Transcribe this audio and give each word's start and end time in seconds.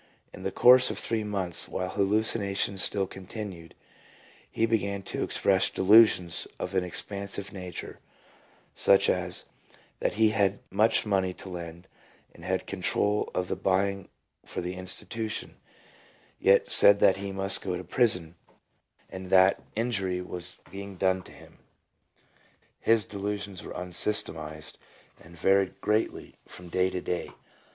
In 0.33 0.41
the 0.41 0.51
course 0.51 0.89
of 0.89 0.97
three 0.97 1.23
months, 1.23 1.67
while 1.67 1.89
hallucinations 1.91 2.81
still 2.83 3.05
continued, 3.05 3.75
he 4.49 4.65
began 4.65 5.03
to 5.03 5.21
express 5.21 5.69
delusions 5.69 6.47
of 6.59 6.73
an 6.73 6.83
expansive 6.83 7.53
nature, 7.53 7.99
such 8.73 9.11
as, 9.11 9.45
that 9.99 10.15
he 10.15 10.29
had 10.31 10.57
much 10.71 11.05
money 11.05 11.35
to 11.35 11.49
lend, 11.49 11.87
and 12.33 12.43
had 12.43 12.65
control 12.65 13.29
of 13.35 13.47
the 13.47 13.55
buying 13.55 14.09
for 14.43 14.59
the 14.59 14.73
institution, 14.73 15.57
yet 16.39 16.67
said 16.67 16.97
that 16.99 17.17
he 17.17 17.31
must 17.31 17.61
go 17.61 17.77
to 17.77 17.83
prison, 17.83 18.33
and 19.07 19.29
that 19.29 19.61
injury 19.75 20.19
was 20.19 20.55
being 20.71 20.95
done 20.95 21.21
to 21.21 21.31
him. 21.31 21.59
His 22.79 23.05
delusions 23.05 23.61
were 23.61 23.73
unsystematized 23.73 24.79
and 25.23 25.37
varied 25.37 25.79
greatly 25.79 26.31
268 26.31 26.33
PSYCHOLOGY 26.33 26.33
OF 26.33 26.33
ALCOHOLISM. 26.33 26.47
from 26.47 26.69
day 26.69 26.89
to 26.89 27.01
day. 27.01 27.31